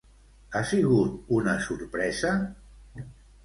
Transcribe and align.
Ha 0.53 0.61
sigut 0.69 1.29
una 1.41 1.55
sorpresa? 1.67 2.35